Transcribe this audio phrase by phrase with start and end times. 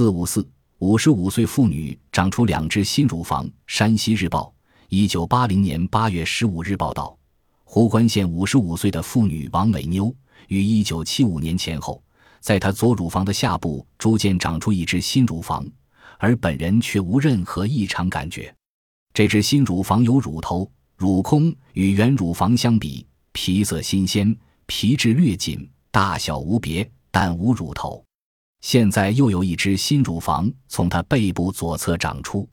[0.00, 0.48] 四五四
[0.78, 3.46] 五十五岁妇女长出两只新乳房。
[3.66, 4.50] 山西日报，
[4.88, 7.14] 一九八零年八月十五日报道：
[7.64, 10.10] 壶关县五十五岁的妇女王美妞，
[10.48, 12.02] 于一九七五年前后，
[12.40, 15.66] 在她左乳房的下部逐渐长出一只新乳房，
[16.16, 18.50] 而本人却无任何异常感觉。
[19.12, 28.02] 这只新乳房有乳头、乳空，与原乳房相比，皮色新鲜，皮质略紧，大小无别，但无乳头。
[28.60, 32.48] 现在又有一只新乳房从它背部左侧长出。